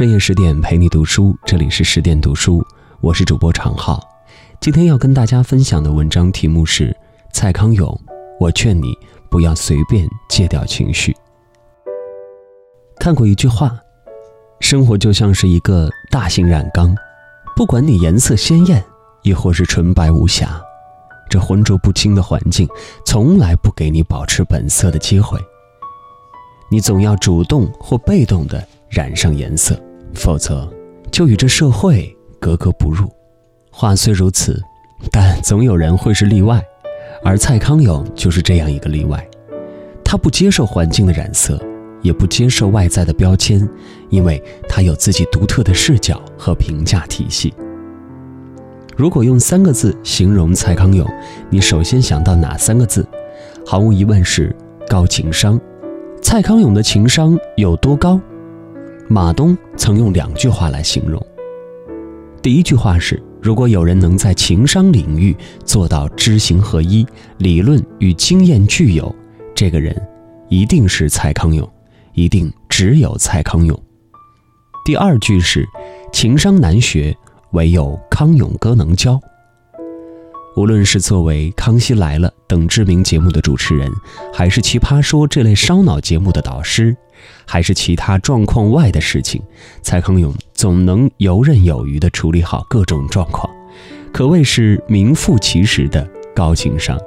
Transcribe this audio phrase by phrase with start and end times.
[0.00, 2.66] 深夜十点陪你读书，这里是十点读书，
[3.02, 4.00] 我是主播常浩。
[4.58, 6.96] 今天要跟大家分享的文章题目是
[7.34, 8.00] 蔡康永。
[8.40, 8.96] 我劝你
[9.28, 11.14] 不要随便戒掉情绪。
[12.98, 13.78] 看过一句话，
[14.60, 16.96] 生活就像是一个大型染缸，
[17.54, 18.82] 不管你颜色鲜艳，
[19.22, 20.58] 亦或是纯白无瑕，
[21.28, 22.66] 这浑浊不清的环境
[23.04, 25.38] 从来不给你保持本色的机会。
[26.70, 29.78] 你总要主动或被动的染上颜色，
[30.14, 30.70] 否则
[31.10, 33.08] 就与这社会格格不入。
[33.70, 34.60] 话虽如此，
[35.10, 36.62] 但总有人会是例外，
[37.24, 39.26] 而蔡康永就是这样一个例外。
[40.04, 41.58] 他不接受环境的染色，
[42.02, 43.66] 也不接受外在的标签，
[44.08, 47.54] 因为他有自己独特的视角和评价体系。
[48.96, 51.06] 如果用三个字形容蔡康永，
[51.48, 53.06] 你首先想到哪三个字？
[53.64, 54.54] 毫无疑问是
[54.88, 55.58] 高情商。
[56.20, 58.20] 蔡康永的情商有多高？
[59.12, 61.20] 马东曾用两句话来形容。
[62.40, 67.04] 第一句话是：如果有人能在情商领域做到知行合一，
[67.38, 69.12] 理论与经验具有，
[69.52, 70.00] 这个人
[70.48, 71.68] 一定是蔡康永，
[72.12, 73.76] 一定只有蔡康永。
[74.84, 75.66] 第二句是：
[76.12, 77.12] 情商难学，
[77.50, 79.20] 唯有康永哥能教。
[80.56, 83.90] 无论是作为《康熙来了》等知名节目的主持人，
[84.34, 86.96] 还是《奇葩说》这类烧脑节目的导师，
[87.46, 89.40] 还是其他状况外的事情，
[89.80, 93.48] 蔡康永总能游刃有余地处理好各种状况，
[94.12, 96.98] 可谓是名副其实的高情商。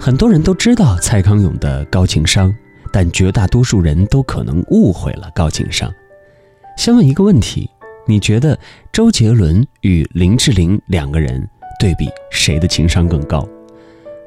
[0.00, 2.54] 很多人都知道蔡康永的高情商，
[2.92, 5.92] 但绝大多数人都可能误会了高情商。
[6.78, 7.68] 先问一个问题：
[8.06, 8.56] 你觉得
[8.92, 11.48] 周杰伦与林志玲两个人？
[11.82, 13.44] 对比谁的情商更高？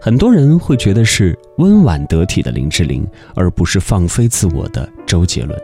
[0.01, 5.57] 很多人会觉得是温婉得体的林志玲，而不是放飞自我的周杰伦。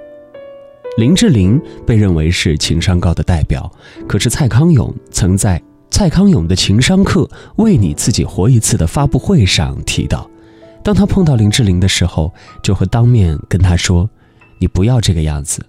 [0.97, 3.69] 林志玲被认为是情商高的代表，
[4.07, 10.31] 可是蔡康永曾在《蔡康永的情商课：为你自己活一次》的发布会上提到，
[10.81, 14.09] 当他碰到林志玲的时候，就会当面跟她说
[14.61, 15.61] ：“你不要这个样子，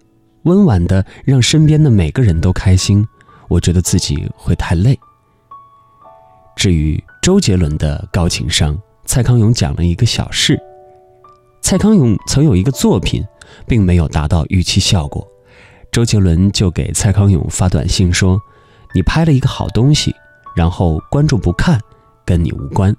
[0.45, 3.05] 温婉的让身边的每个人都开心，
[3.49, 4.97] 我觉得自己会太累。”
[6.63, 10.57] 至于周杰伦的高情商，蔡康永讲了一个小事。
[11.61, 13.27] 蔡康永曾有一个作品，
[13.67, 15.27] 并没有达到预期效果，
[15.91, 18.41] 周杰伦就给蔡康永发短信说
[18.95, 20.15] ：“你拍了一个好东西，
[20.55, 21.81] 然后观众不看，
[22.25, 22.97] 跟你无关。”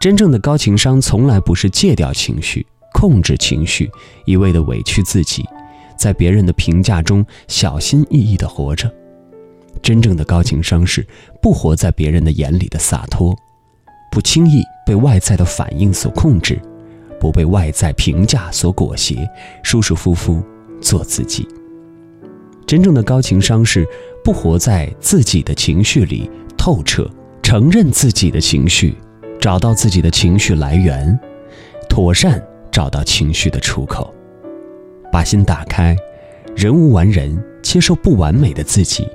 [0.00, 3.90] 真正的高情商从来不是戒掉情绪、控制情绪，
[4.24, 5.44] 一味的委屈自己，
[5.98, 8.90] 在别人的评价中小心翼翼的活着。
[9.84, 11.06] 真正的高情商是
[11.42, 13.36] 不活在别人的眼里的洒脱，
[14.10, 16.58] 不轻易被外在的反应所控制，
[17.20, 19.14] 不被外在评价所裹挟，
[19.62, 20.42] 舒舒服服
[20.80, 21.46] 做自己。
[22.66, 23.86] 真正的高情商是
[24.24, 27.06] 不活在自己的情绪里，透彻
[27.42, 28.96] 承认自己的情绪，
[29.38, 31.20] 找到自己的情绪来源，
[31.90, 32.42] 妥善
[32.72, 34.14] 找到情绪的出口，
[35.12, 35.94] 把心打开，
[36.56, 39.06] 人无完人，接受不完美的自己。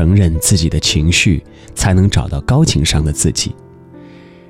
[0.00, 1.44] 承认自己的情绪，
[1.74, 3.54] 才能找到高情商的自己。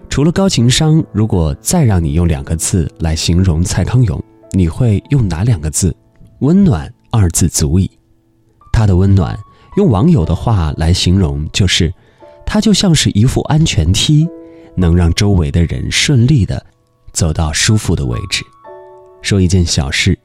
[0.08, 4.22] 除了高情商，如果再让你用两个字来形容蔡康永，
[4.52, 5.92] 你会用哪两个字？
[6.38, 7.90] 温暖二字足矣。
[8.72, 9.36] 他的温暖，
[9.76, 11.92] 用网友的话来形容，就是
[12.46, 14.28] 他就像是一副安全梯，
[14.76, 16.64] 能让周围的人顺利的
[17.12, 18.44] 走到舒服的位置。
[19.20, 20.16] 说一件小事。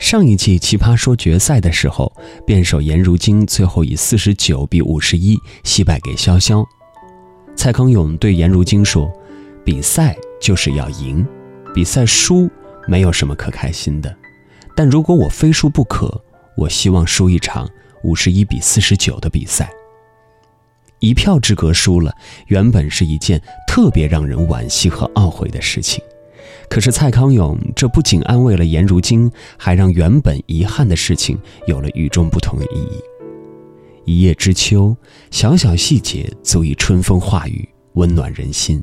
[0.00, 2.10] 上一季《奇葩说》决赛的时候，
[2.46, 6.64] 辩手颜如晶最后以四十九比五十一惜败给潇潇。
[7.54, 9.12] 蔡康永对颜如晶说
[9.62, 11.24] ：“比赛就是要赢，
[11.74, 12.50] 比赛输
[12.88, 14.12] 没有什么可开心的。
[14.74, 16.24] 但如果我非输不可，
[16.56, 17.68] 我希望输一场
[18.02, 19.70] 五十一比四十九的比赛。
[20.98, 22.16] 一票之隔输了，
[22.46, 26.02] 原本是一件特别让人惋惜和懊悔的事情。”
[26.70, 31.36] 可是蔡康永，这不仅安慰了颜如晶，还让原本遗憾的事情
[31.66, 33.02] 有了与众不同的意义。
[34.04, 34.96] 一叶知秋，
[35.32, 38.80] 小小细节足以春风化雨，温暖人心。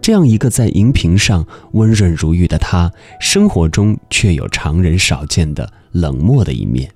[0.00, 2.88] 这样一个在荧屏上温润如玉的他，
[3.20, 6.88] 生活中却有常人少见的冷漠的一面。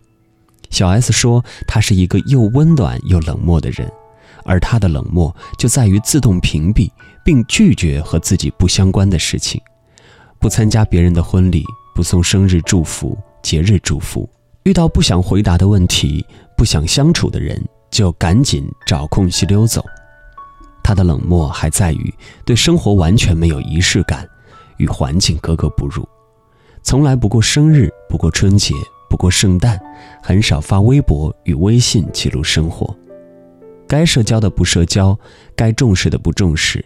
[0.71, 3.91] 小 S 说，他是一个又温暖又冷漠的人，
[4.45, 6.89] 而他的冷漠就在于自动屏蔽
[7.25, 9.61] 并拒绝和自己不相关的事情。
[10.41, 14.27] 不参加别人的婚礼，不送生日祝福、节日祝福，
[14.63, 16.25] 遇到不想回答的问题、
[16.57, 19.85] 不想相处的人，就赶紧找空隙溜走。
[20.83, 22.15] 他的冷漠还在于
[22.47, 24.27] 对生活完全没有仪式感，
[24.79, 26.09] 与环境格格不入，
[26.83, 28.75] 从来不过生日，不过春节，
[29.11, 29.79] 不过圣诞，
[30.23, 32.97] 很少发微博与微信记录生活。
[33.87, 35.17] 该社交的不社交，
[35.55, 36.83] 该重视的不重视。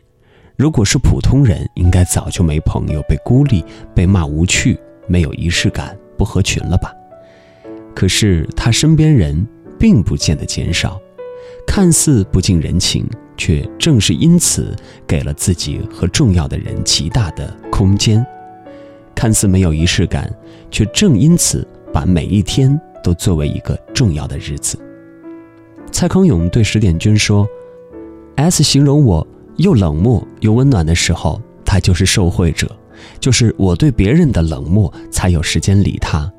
[0.57, 4.79] 如果是普通人，应该早就没朋友，被孤立，被骂无趣，
[5.09, 6.93] 没有仪式感，不合群了吧？
[7.93, 9.45] 可是他身边人
[9.81, 11.01] 并不见得减少，
[11.67, 13.05] 看似不近人情，
[13.37, 14.77] 却正是因此
[15.09, 18.25] 给了自己和重要的人极大的空间。
[19.13, 20.33] 看似没有仪式感，
[20.71, 24.79] 却正因此把每一天都作为一个重要的日子。
[25.91, 27.45] 蔡康永对石点军说
[28.37, 32.71] ：“S 形容我又冷漠又温暖的时候，他就是受惠者，
[33.21, 36.31] 就是我对别人的冷漠才有时间理他。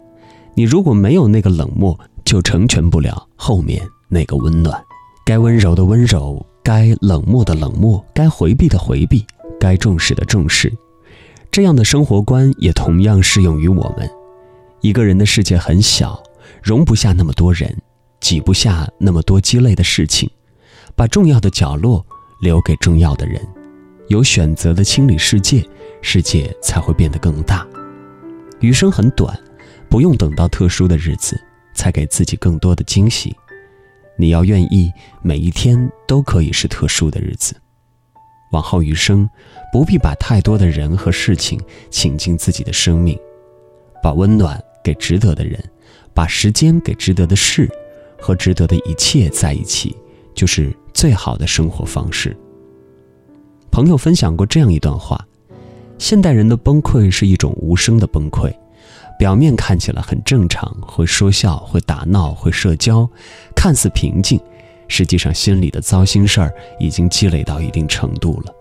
[0.54, 4.82] 你如果没有那个冷漠，就成全不了后面那个温暖。
[5.26, 9.26] 该温柔的温柔，该冷漠的冷漠，该回避的回避，
[9.60, 10.72] 该重视的重视。”
[11.52, 14.10] 这样的生活观也同样适用于我们。
[14.82, 16.22] 一个人的世界很小，
[16.62, 17.82] 容不下那么多人，
[18.20, 20.30] 挤不下那么多鸡肋的事情。
[20.96, 22.06] 把重要的角落
[22.40, 23.42] 留给重要的人，
[24.08, 25.64] 有选择的清理世界，
[26.02, 27.66] 世界才会变得更大。
[28.60, 29.38] 余生很短，
[29.90, 31.40] 不用等到特殊的日子
[31.74, 33.36] 才给自己更多的惊喜。
[34.18, 34.92] 你要愿意，
[35.22, 37.56] 每一天都可以是特殊的日子。
[38.52, 39.30] 往后余生，
[39.74, 41.60] 不必把太多的人和事情
[41.90, 43.20] 请进自己的生命，
[44.02, 45.62] 把温暖给值得的人，
[46.14, 47.70] 把时间给值得的事，
[48.18, 49.94] 和值得的一切在一起，
[50.36, 52.36] 就是最好的生活方式。
[53.72, 55.26] 朋友分享过这样一段话：
[55.98, 58.54] 现代人的崩溃是一种无声的崩溃，
[59.18, 63.10] 表面看起来很正常，会说笑，会打闹，会社交，
[63.56, 64.40] 看似平静。
[64.88, 68.54] 实际上，心里的糟心事儿已经积累到一定程度了。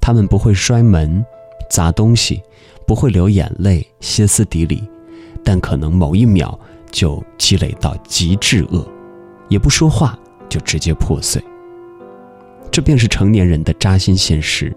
[0.00, 1.24] 他们不会摔门、
[1.70, 2.42] 砸东西，
[2.86, 4.82] 不会流眼泪、歇斯底里，
[5.44, 6.58] 但可能某一秒
[6.90, 8.86] 就积累到极致恶，
[9.48, 10.18] 也不说话
[10.48, 11.42] 就直接破碎。
[12.70, 14.74] 这便是成年人的扎心现实：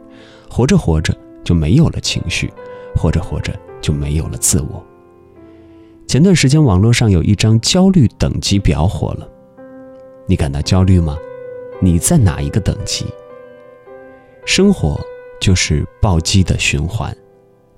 [0.50, 2.52] 活着活着就没有了情绪，
[2.96, 4.84] 活着活着就没有了自我。
[6.08, 9.28] 前段时间，网络上有一张焦虑等级表火了。
[10.28, 11.18] 你感到焦虑吗？
[11.82, 13.06] 你在哪一个等级？
[14.46, 15.00] 生活
[15.40, 17.16] 就是暴击的循环，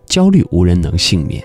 [0.05, 1.43] 焦虑无人能幸免。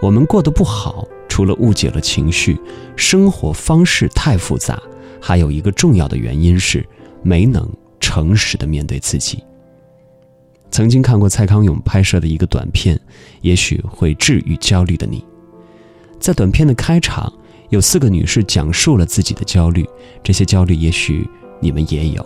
[0.00, 2.58] 我们过得不好，除了误解了情绪，
[2.96, 4.80] 生活方式太复杂，
[5.26, 6.86] 还有一个重要的原因是
[7.22, 7.66] 没能
[7.98, 9.42] 诚实的面对自己。
[10.70, 13.00] 曾经看过蔡康永拍摄的一个短片，
[13.40, 15.24] 也许会治愈焦虑的你。
[16.20, 17.32] 在短片的开场。
[17.70, 19.88] 有四个女士讲述了自己的焦虑，
[20.22, 21.28] 这些焦虑也许
[21.58, 22.24] 你们也有。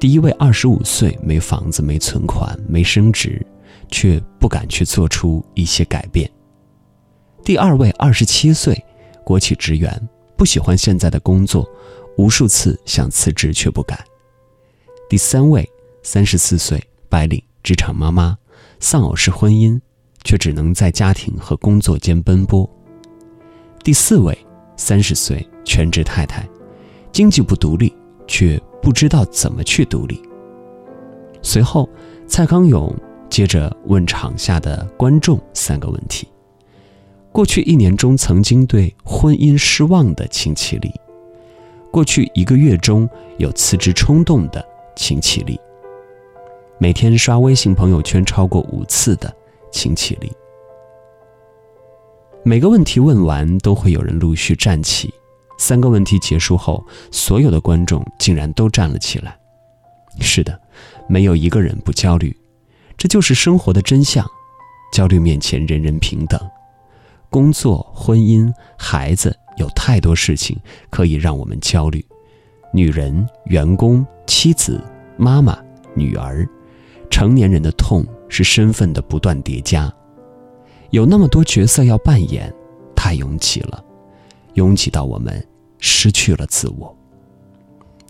[0.00, 3.46] 第一位二十五岁，没房子，没存款，没升职，
[3.90, 6.28] 却不敢去做出一些改变。
[7.44, 8.82] 第二位二十七岁，
[9.24, 10.08] 国企职员，
[10.40, 11.70] 不喜欢现在的工作，
[12.16, 14.02] 无数次想辞职却不敢。
[15.06, 15.70] 第三位
[16.02, 18.38] 三十四岁，白领，职场妈妈，
[18.78, 19.78] 丧偶式婚姻，
[20.24, 22.66] 却只能在家庭和工作间奔波。
[23.84, 24.34] 第四位，
[24.78, 26.48] 三十岁全职太太，
[27.12, 27.94] 经济不独立，
[28.26, 30.22] 却不知道怎么去独立。
[31.42, 31.86] 随后，
[32.26, 32.90] 蔡康永
[33.28, 36.26] 接着问场下的观众三个问题：
[37.32, 40.90] 过去一年中曾经对婚姻失望的请起立；
[41.90, 44.64] 过去一个月中有辞职冲动的
[44.96, 45.54] 请起立；
[46.78, 49.32] 每天刷微信朋友圈超过五次的
[49.70, 50.30] 请起立。
[52.42, 55.12] 每个问题问完，都会有人陆续站起。
[55.56, 59.38] 三个问题结束后，所有的观众竟然都站了起来。
[60.18, 60.58] 是的，
[61.06, 62.36] 没有一个人不焦虑，
[62.96, 64.26] 这就是生活的真相。
[64.92, 66.40] 焦虑面前，人人平等。
[67.30, 70.58] 工作、婚姻、孩子，有太多事情
[70.90, 72.04] 可以让我们焦虑。
[72.72, 74.82] 女人、员工、妻子、
[75.16, 75.56] 妈妈、
[75.94, 76.46] 女儿，
[77.08, 79.92] 成年人的痛是身份的不断叠加。
[80.90, 82.52] 有那么多角色要扮演，
[82.96, 83.82] 太拥挤了，
[84.54, 85.46] 拥挤到我们
[85.78, 86.96] 失去了自我。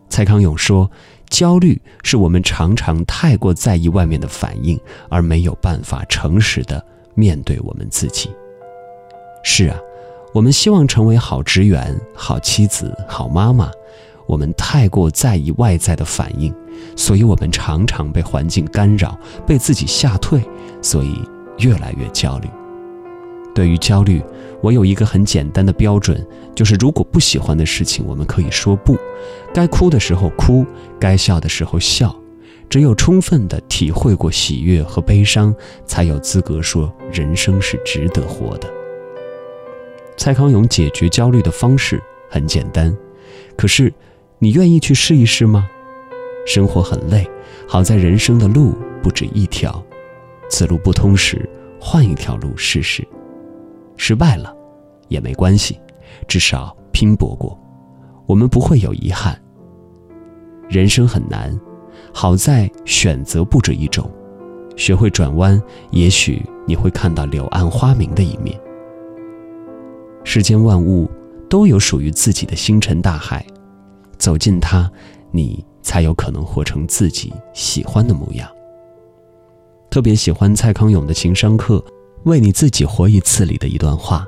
[0.08, 0.90] 蔡康永说
[1.28, 6.82] ：“焦虑是我们常常太过在意外面的反应，而没有办法诚实的
[7.14, 8.30] 面对我们自己。”
[9.42, 9.76] 是啊，
[10.32, 13.70] 我们希望成为好职员、好妻子、好妈妈，
[14.26, 16.54] 我们太过在意外在的反应，
[16.96, 20.42] 所以我们常常被环境干扰，被自己吓退，
[20.82, 21.22] 所以
[21.58, 22.48] 越来越焦虑。
[23.52, 24.22] 对于焦虑，
[24.62, 28.94] 我有一个很简单的标准，就是如果不喜欢的事情，我们可以说不；
[29.52, 30.64] 该哭的时候哭，
[31.00, 32.14] 该笑的时候笑。
[32.68, 35.52] 只有充分的体会过喜悦和悲伤，
[35.84, 38.79] 才有资格说人生是值得活的。
[40.20, 41.98] 蔡康永解决焦虑的方式
[42.28, 42.94] 很简单，
[43.56, 43.90] 可是
[44.38, 45.66] 你愿意去试一试吗？
[46.46, 47.26] 生活很累，
[47.66, 49.82] 好在人生的路不止一条，
[50.50, 51.48] 此路不通时，
[51.80, 53.02] 换一条路试试。
[53.96, 54.54] 失败了
[55.08, 55.80] 也没关系，
[56.28, 57.58] 至少拼搏过，
[58.26, 59.40] 我们不会有遗憾。
[60.68, 61.58] 人生很难，
[62.12, 64.10] 好在选择不止一种，
[64.76, 65.58] 学会转弯，
[65.92, 68.54] 也许你会看到柳暗花明的一面。
[70.24, 71.10] 世间万物
[71.48, 73.44] 都有属于自己的星辰大海，
[74.18, 74.90] 走进它，
[75.32, 78.48] 你才有可能活成自己喜欢的模样。
[79.90, 81.78] 特别喜欢蔡康永的情商课
[82.24, 84.24] 《为你自己活一次》里的一段话：“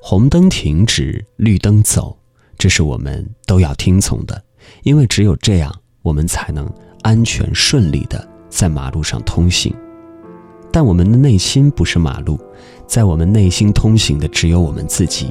[0.00, 2.16] 红灯停止，绿灯走，
[2.56, 4.42] 这是我们都要听从的。”
[4.84, 9.74] 因为只有这样，我们才能安全顺利的在马路上通行。
[10.72, 12.38] 但我们的内心不是马路，
[12.86, 15.30] 在我们内心通行的只有我们自己。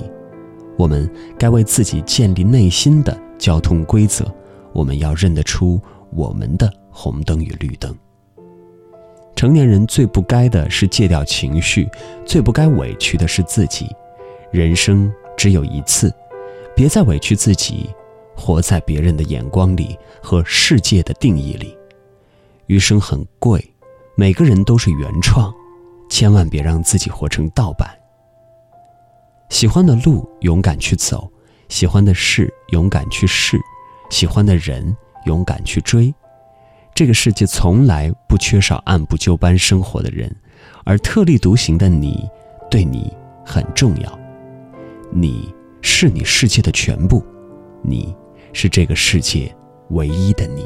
[0.77, 4.25] 我们该为自己建立内心的交通规则。
[4.71, 5.81] 我们要认得出
[6.12, 7.93] 我们的红灯与绿灯。
[9.36, 11.89] 成年人最不该的是戒掉情绪，
[12.25, 13.88] 最不该委屈的是自己。
[14.51, 16.13] 人生只有一次，
[16.75, 17.89] 别再委屈自己。
[18.33, 21.77] 活在别人的眼光里和世界的定义里，
[22.65, 23.63] 余生很贵，
[24.22, 25.51] 每个人都是原创，
[26.08, 27.90] 千万别让自己活成盗版。
[29.50, 31.28] 喜欢的路勇敢去走，
[31.70, 33.60] 喜欢的事勇敢去试，
[34.12, 36.13] 喜欢的人勇敢去追。
[36.94, 40.32] 这个世界从来不缺少按部就班生活的人，
[40.86, 42.30] 而特立独行的你，
[42.70, 43.12] 对你
[43.44, 44.20] 很重要。
[45.10, 45.51] 你
[45.82, 47.25] 是你世界的全部，
[47.82, 48.16] 你。
[48.54, 49.51] 是这个世界
[49.90, 50.63] 唯一的你。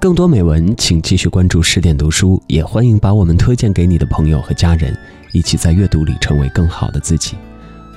[0.00, 4.96] 更多美文，请继续关注十点读书，也欢迎把我们推荐给你的朋友和家人，
[5.34, 7.36] 一起在阅读里成为更好的自己。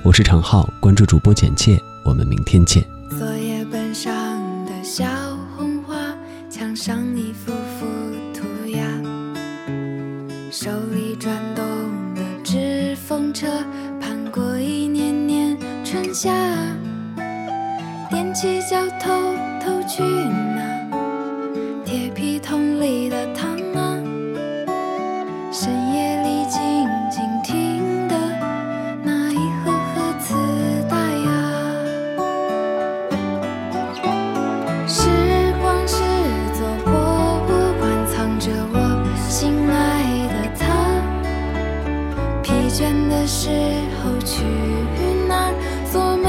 [0.02, 2.84] 我是常浩，关注主播简介，我们明天见。
[3.18, 4.12] 作业本上
[4.66, 5.06] 的小
[5.56, 5.96] 红花，
[6.50, 7.86] 墙上一幅幅
[8.34, 8.86] 涂鸦，
[10.50, 11.64] 手里转动
[12.14, 13.46] 的纸风车，
[13.98, 16.30] 盼过一年年春夏。
[18.10, 19.10] 踮起脚偷
[19.64, 20.02] 偷去
[22.24, 24.00] 皮桶里的糖啊，
[25.52, 26.58] 深夜里静
[27.10, 28.16] 静听的
[29.02, 30.34] 那一盒盒磁
[30.88, 31.28] 带呀。
[34.88, 35.06] 时
[35.60, 36.02] 光是
[36.54, 36.90] 座博
[37.44, 38.74] 物馆，藏着我
[39.28, 40.62] 心爱的他。
[42.42, 43.50] 疲倦的时
[44.02, 44.46] 候去
[45.28, 45.52] 那儿
[45.92, 46.23] 做。